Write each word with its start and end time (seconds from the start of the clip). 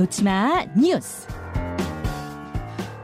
놓치마 0.00 0.64
뉴스. 0.78 1.28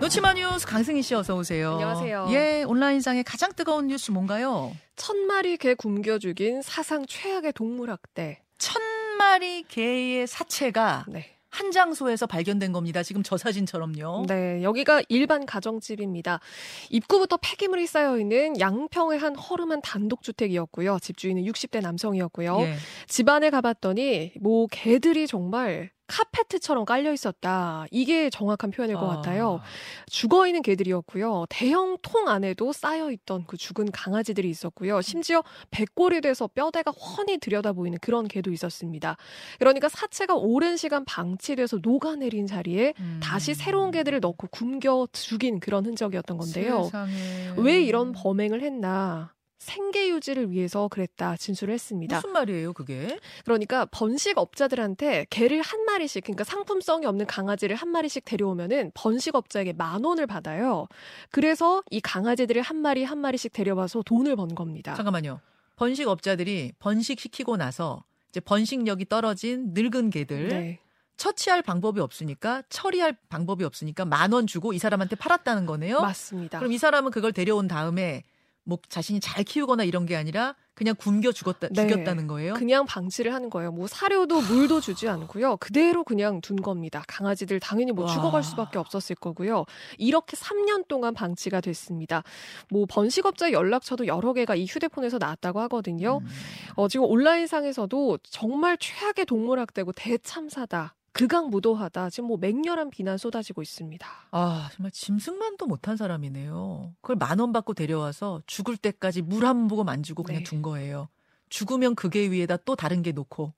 놓치마 0.01 0.33
뉴스 0.33 0.67
강승희 0.67 1.03
씨 1.03 1.15
어서 1.15 1.37
오세요. 1.37 1.72
안녕하세요. 1.72 2.29
예, 2.30 2.65
온라인상의 2.67 3.22
가장 3.22 3.53
뜨거운 3.53 3.88
뉴스 3.88 4.11
뭔가요? 4.11 4.74
천 4.97 5.26
마리 5.26 5.58
개 5.58 5.74
굶겨 5.74 6.19
죽인 6.19 6.62
사상 6.62 7.04
최악의 7.04 7.53
동물 7.53 7.90
학대. 7.90 8.40
천 8.56 8.80
마리 9.19 9.62
개의 9.65 10.26
사체가 10.26 11.04
네. 11.08 11.37
한 11.51 11.71
장소에서 11.71 12.26
발견된 12.26 12.72
겁니다. 12.72 13.03
지금 13.03 13.22
저 13.22 13.37
사진처럼요. 13.37 14.24
네, 14.26 14.63
여기가 14.63 15.03
일반 15.10 15.44
가정집입니다. 15.44 16.41
입구부터 16.88 17.37
폐기물이 17.42 17.87
쌓여 17.87 18.19
있는 18.19 18.59
양평의 18.59 19.19
한 19.19 19.37
허름한 19.37 19.83
단독주택이었고요. 19.83 20.98
집주인은 21.01 21.45
60대 21.45 21.83
남성이었고요. 21.83 22.59
예. 22.61 22.77
집안에 23.06 23.51
가봤더니 23.51 24.33
뭐 24.41 24.67
개들이 24.70 25.27
정말 25.27 25.91
카페트처럼 26.06 26.84
깔려 26.84 27.12
있었다. 27.12 27.87
이게 27.91 28.30
정확한 28.30 28.70
표현일 28.70 28.97
것 28.97 29.10
아. 29.10 29.16
같아요. 29.16 29.60
죽어 30.06 30.47
있는 30.47 30.62
개들이었고요. 30.62 31.47
대형 31.48 31.98
통 32.02 32.28
안에도 32.28 32.73
쌓여 32.73 33.10
있던 33.10 33.45
그 33.47 33.56
죽은 33.56 33.91
강아지들이 33.91 34.48
있었고요. 34.48 35.00
심지어 35.00 35.42
백골이 35.70 36.20
돼서 36.20 36.47
뼈대가 36.47 36.91
훤히 36.91 37.38
들여다 37.38 37.73
보이는 37.73 37.98
그런 38.00 38.28
개도 38.28 38.52
있었습니다. 38.52 39.16
그러니까 39.59 39.88
사체가 39.88 40.34
오랜 40.34 40.77
시간 40.77 41.05
방치돼서 41.05 41.78
녹아내린 41.83 42.47
자리에 42.47 42.95
음. 42.98 43.20
다시 43.23 43.55
새로운 43.55 43.91
개들을 43.91 44.20
넣고 44.20 44.48
굶겨 44.48 45.09
죽인 45.12 45.61
그런 45.61 45.84
흔적이었던 45.86 46.36
건데요. 46.38 46.84
세상에. 46.84 47.55
왜 47.56 47.80
이런 47.80 48.12
범행을 48.12 48.62
했나? 48.62 49.36
생계 49.59 50.10
유지를 50.10 50.51
위해서 50.51 50.88
그랬다 50.88 51.36
진술을 51.36 51.72
했습니다. 51.75 52.17
무슨 52.17 52.33
말이에요, 52.33 52.72
그게? 52.72 53.19
그러니까 53.44 53.86
번식업자들한테 53.86 55.27
개를 55.31 55.62
한 55.62 55.84
마리씩 55.84 56.25
그러니까 56.25 56.44
상품성이 56.44 57.06
없는 57.06 57.27
강아지를 57.27 57.75
한 57.77 57.89
마리씩 57.89 58.25
데려오면은 58.25 58.92
번식업자에게 58.94 59.72
만 59.72 60.05
원을 60.05 60.27
받아요. 60.27 60.86
그래서 61.31 61.83
이 61.91 62.00
강아지들을 62.00 62.61
한 62.62 62.77
마리 62.77 63.03
한 63.05 63.19
마리씩 63.19 63.53
데려와서 63.53 64.03
돈을 64.03 64.36
번 64.36 64.55
겁니다. 64.55 64.94
잠깐만요. 64.94 65.41
번식업자들이 65.77 66.72
번식시키고 66.78 67.56
나서 67.56 68.05
이제 68.31 68.41
번식력이 68.41 69.09
떨어진 69.09 69.72
늙은 69.75 70.11
개들 70.11 70.48
네. 70.48 70.78
처치할 71.16 71.62
방법이 71.62 72.00
없으니까 72.00 72.62
처리할 72.69 73.16
방법이 73.31 73.64
없으니까 73.64 74.05
만 74.05 74.33
원 74.34 74.47
주고 74.47 74.72
이 74.75 74.78
사람한테 74.78 75.16
팔았다는 75.16 75.64
거네요. 75.64 76.00
맞습니다. 76.00 76.59
그럼 76.59 76.72
이 76.72 76.78
사람은 76.78 77.11
그걸 77.11 77.33
데려온 77.33 77.69
다음에 77.69 78.22
뭐 78.67 78.78
자신이 78.89 79.20
잘 79.20 79.45
키우거나 79.45 79.84
이런 79.84 80.06
게 80.06 80.17
아니라 80.17 80.56
그냥 80.75 80.95
굶겨 80.97 81.33
죽었다 81.33 81.69
네. 81.70 81.86
죽였다는 81.86 82.27
거예요. 82.27 82.55
그냥 82.55 82.84
방치를 82.84 83.33
하는 83.33 83.48
거예요. 83.48 83.70
뭐 83.70 83.86
사료도 83.86 84.42
물도 84.42 84.81
주지 84.81 85.09
않고요. 85.09 85.56
그대로 85.56 86.05
그냥 86.05 86.41
둔 86.41 86.56
겁니다. 86.56 87.03
강아지들 87.06 87.61
당연히 87.61 87.92
뭐 87.92 88.05
와. 88.05 88.12
죽어갈 88.12 88.42
수밖에 88.42 88.78
없었을 88.78 89.17
거고요. 89.17 89.64
이렇게 89.98 90.37
3년 90.37 90.87
동안 90.89 91.14
방치가 91.14 91.61
됐습니다. 91.61 92.25
뭐 92.69 92.87
번식업자 92.87 93.53
연락처도 93.53 94.06
여러 94.09 94.33
개가 94.33 94.56
이 94.56 94.67
휴대폰에서 94.67 95.19
나왔다고 95.19 95.61
하거든요. 95.61 96.19
음. 96.22 96.28
어, 96.75 96.89
지금 96.89 97.06
온라인상에서도 97.06 98.19
정말 98.25 98.77
최악의 98.78 99.27
동물학대고 99.27 99.92
대참사다. 99.92 100.97
극악무도하다. 101.17 102.11
지금 102.11 102.28
뭐 102.28 102.36
맹렬한 102.36 102.91
비난 102.91 103.17
쏟아지고 103.19 103.62
있습니다. 103.62 104.06
아 104.31 104.70
정말 104.75 104.91
짐승만도 104.92 105.67
못한 105.67 105.97
사람이네요. 105.97 106.95
그걸 107.00 107.17
만 107.17 107.41
원 107.41 107.53
받고 107.53 107.75
데려와서 107.75 108.42
죽을 108.47 108.77
때까지 108.77 109.22
물 109.22 109.44
한 109.47 109.56
모금 109.56 109.89
안 109.89 110.03
주고 110.03 110.22
그냥 110.22 110.42
네. 110.42 110.44
둔 110.48 110.62
거예요. 110.62 111.09
죽으면 111.48 111.94
그개 111.94 112.31
위에다 112.31 112.56
또 112.59 112.75
다른 112.77 113.03
개 113.03 113.12
놓고 113.12 113.53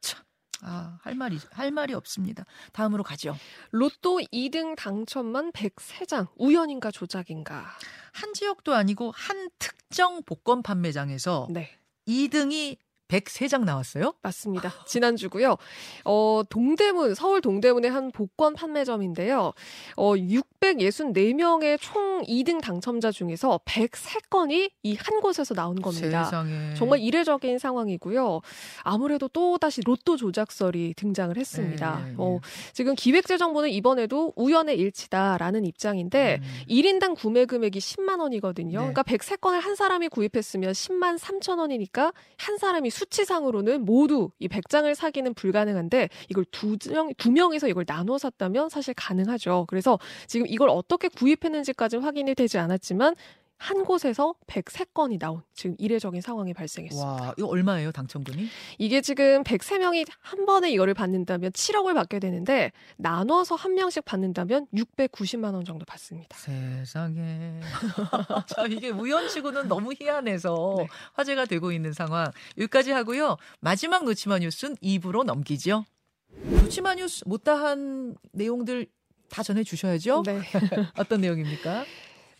참. 0.00 0.22
아, 0.62 0.98
할 1.02 1.14
말이 1.14 1.38
할 1.50 1.70
말이 1.70 1.92
없습니다. 1.94 2.44
다음으로 2.72 3.02
가죠. 3.02 3.36
로또 3.70 4.20
2등 4.32 4.76
당첨만 4.76 5.52
103장. 5.52 6.28
우연인가 6.36 6.90
조작인가. 6.90 7.66
한 8.12 8.32
지역도 8.34 8.74
아니고 8.74 9.12
한 9.14 9.50
특정 9.58 10.22
복권 10.22 10.62
판매장에서 10.62 11.48
네. 11.50 11.70
2등이 12.06 12.76
103장 13.08 13.64
나왔어요? 13.64 14.12
맞습니다. 14.22 14.72
지난주고요. 14.86 15.56
어, 16.04 16.42
동대문, 16.48 17.14
서울 17.14 17.40
동대문의 17.40 17.90
한 17.90 18.10
복권 18.12 18.54
판매점인데요. 18.54 19.52
어, 19.96 20.14
664명의 20.14 21.78
총 21.80 22.22
2등 22.22 22.60
당첨자 22.60 23.10
중에서 23.10 23.58
103건이 23.64 24.70
이 24.82 24.98
한 25.08 25.20
곳에서 25.20 25.54
나온 25.54 25.80
겁니다. 25.80 26.24
세상에. 26.24 26.74
정말 26.74 26.98
이례적인 27.00 27.58
상황이고요. 27.58 28.40
아무래도 28.82 29.28
또다시 29.28 29.80
로또 29.82 30.16
조작설이 30.16 30.94
등장을 30.96 31.36
했습니다. 31.36 32.00
예, 32.02 32.06
예, 32.08 32.10
예. 32.10 32.14
어, 32.18 32.40
지금 32.72 32.94
기획재정부는 32.94 33.70
이번에도 33.70 34.32
우연의 34.36 34.76
일치다라는 34.78 35.64
입장인데 35.64 36.40
음. 36.42 36.64
1인당 36.68 37.16
구매 37.16 37.46
금액이 37.46 37.78
10만 37.78 38.20
원이거든요. 38.20 38.78
네. 38.80 38.92
그러니까 38.92 39.02
103건을 39.04 39.60
한 39.60 39.76
사람이 39.76 40.08
구입했으면 40.08 40.72
10만 40.72 41.18
3천 41.18 41.58
원이니까 41.58 42.12
한 42.36 42.58
사람이 42.58 42.90
수치상으로는 42.98 43.84
모두 43.84 44.30
이 44.38 44.48
100장을 44.48 44.92
사기는 44.94 45.32
불가능한데 45.34 46.08
이걸 46.28 46.44
두 46.50 46.76
명, 46.90 47.12
두 47.16 47.30
명이서 47.30 47.68
이걸 47.68 47.84
나눠 47.84 48.18
샀다면 48.18 48.68
사실 48.68 48.94
가능하죠. 48.94 49.66
그래서 49.68 49.98
지금 50.26 50.46
이걸 50.48 50.68
어떻게 50.68 51.08
구입했는지까지 51.08 51.98
확인이 51.98 52.34
되지 52.34 52.58
않았지만 52.58 53.14
한 53.58 53.84
곳에서 53.84 54.34
103건이 54.46 55.18
나온 55.18 55.42
지금 55.52 55.74
이례적인 55.78 56.20
상황이 56.20 56.54
발생했습니다. 56.54 57.06
와, 57.06 57.34
이거 57.36 57.48
얼마예요, 57.48 57.90
당첨금이? 57.90 58.48
이게 58.78 59.00
지금 59.00 59.42
103명이 59.42 60.06
한 60.20 60.46
번에 60.46 60.70
이거를 60.70 60.94
받는다면 60.94 61.50
7억을 61.52 61.94
받게 61.94 62.20
되는데 62.20 62.70
나눠서 62.96 63.56
한 63.56 63.74
명씩 63.74 64.04
받는다면 64.04 64.68
690만 64.72 65.54
원 65.54 65.64
정도 65.64 65.84
받습니다. 65.84 66.38
세상에. 66.38 67.60
자, 68.46 68.66
이게 68.66 68.90
우연치고는 68.90 69.66
너무 69.68 69.92
희한해서 69.98 70.74
네. 70.78 70.88
화제가 71.14 71.46
되고 71.46 71.72
있는 71.72 71.92
상황. 71.92 72.30
여기까지 72.58 72.92
하고요. 72.92 73.36
마지막 73.60 74.04
놓치마 74.04 74.38
뉴스는 74.38 74.76
2부로 74.76 75.24
넘기죠. 75.24 75.84
놓치마 76.30 76.94
뉴스 76.94 77.24
못다한 77.26 78.14
내용들 78.32 78.86
다 79.28 79.42
전해 79.42 79.64
주셔야죠. 79.64 80.22
네. 80.24 80.40
어떤 80.96 81.20
내용입니까? 81.20 81.84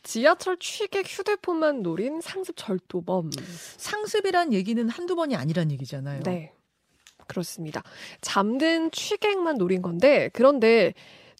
지하철 0.02 0.58
취객 0.58 1.06
휴대폰만 1.06 1.82
노린 1.82 2.20
상습 2.20 2.56
절도범. 2.56 3.30
상습이란 3.76 4.52
얘기는 4.52 4.88
한두 4.88 5.16
번이 5.16 5.36
아니란 5.36 5.70
얘기잖아요. 5.72 6.22
네. 6.22 6.52
그렇습니다. 7.26 7.82
잠든 8.20 8.90
취객만 8.90 9.58
노린 9.58 9.82
건데 9.82 10.30
그런데 10.32 10.94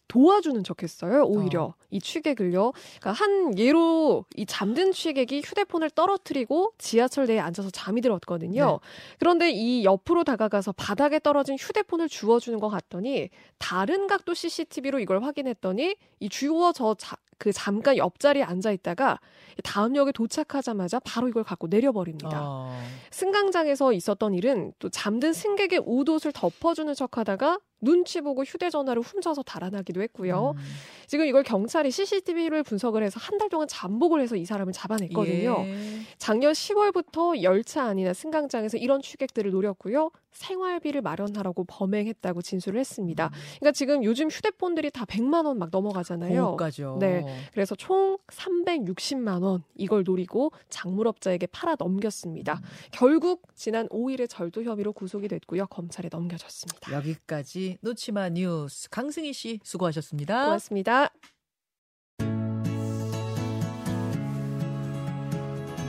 도와주는 0.09 0.63
척했어요. 0.63 1.23
오히려 1.23 1.63
어. 1.63 1.73
이 1.91 2.01
취객을요. 2.01 2.73
그러니까 2.99 3.11
한 3.13 3.57
예로 3.57 4.25
이 4.35 4.45
잠든 4.45 4.91
취객이 4.91 5.41
휴대폰을 5.45 5.91
떨어뜨리고 5.91 6.73
지하철 6.77 7.27
내에 7.27 7.39
앉아서 7.39 7.69
잠이 7.69 8.01
들었거든요. 8.01 8.65
네. 8.65 8.77
그런데 9.19 9.51
이 9.51 9.85
옆으로 9.85 10.23
다가가서 10.23 10.73
바닥에 10.73 11.19
떨어진 11.19 11.55
휴대폰을 11.57 12.09
주워주는 12.09 12.59
것 12.59 12.69
같더니 12.69 13.29
다른 13.59 14.07
각도 14.07 14.33
CCTV로 14.33 14.99
이걸 14.99 15.23
확인했더니 15.23 15.95
이 16.19 16.29
주워져 16.29 16.95
자, 16.97 17.15
그 17.37 17.53
잠깐 17.53 17.95
옆자리에 17.97 18.43
앉아 18.43 18.71
있다가 18.71 19.19
다음 19.63 19.95
역에 19.95 20.11
도착하자마자 20.11 20.99
바로 20.99 21.27
이걸 21.27 21.43
갖고 21.43 21.67
내려버립니다. 21.67 22.39
어. 22.41 22.83
승강장에서 23.11 23.93
있었던 23.93 24.33
일은 24.33 24.73
또 24.79 24.89
잠든 24.89 25.33
승객의 25.33 25.83
옷옷을 25.85 26.31
덮어주는 26.33 26.93
척하다가 26.95 27.59
눈치 27.81 28.21
보고 28.21 28.43
휴대전화를 28.43 29.01
훔쳐서 29.01 29.43
달아나기도 29.43 30.01
했고요. 30.01 30.53
음. 30.57 30.63
지금 31.07 31.25
이걸 31.25 31.43
경찰이 31.43 31.91
CCTV를 31.91 32.63
분석을 32.63 33.03
해서 33.03 33.19
한 33.21 33.37
달 33.39 33.47
동안 33.49 33.67
잠복을 33.69 34.19
해서 34.21 34.35
이 34.35 34.43
사람을 34.45 34.73
잡아냈거든요. 34.73 35.55
예. 35.65 35.98
작년 36.19 36.51
10월부터 36.51 37.41
열차 37.41 37.85
안이나 37.85 38.13
승강장에서 38.13 38.77
이런 38.77 39.01
취객들을 39.01 39.51
노렸고요. 39.51 40.11
생활비를 40.33 41.01
마련하라고 41.01 41.63
범행했다고 41.63 42.41
진술을 42.41 42.79
했습니다. 42.79 43.31
그러니까 43.59 43.71
지금 43.71 44.03
요즘 44.03 44.29
휴대폰들이 44.29 44.91
다 44.91 45.05
100만 45.05 45.45
원 45.45 45.57
막 45.57 45.69
넘어가잖아요. 45.71 46.51
고가죠. 46.51 46.97
네. 46.99 47.23
그래서 47.51 47.73
총 47.75 48.17
360만 48.27 49.43
원 49.43 49.63
이걸 49.75 50.03
노리고 50.03 50.51
작물업자에게 50.69 51.47
팔아 51.47 51.75
넘겼습니다. 51.79 52.53
음. 52.55 52.69
결국 52.91 53.47
지난 53.55 53.87
5일에 53.89 54.29
절도 54.29 54.63
혐의로 54.63 54.93
구속이 54.93 55.27
됐고요. 55.29 55.67
검찰에 55.67 56.09
넘겨졌습니다. 56.11 56.93
여기까지 56.93 57.77
놓치마 57.81 58.29
뉴스 58.29 58.89
강승희 58.89 59.33
씨 59.33 59.59
수고하셨습니다. 59.63 60.45
고맙습니다. 60.45 61.09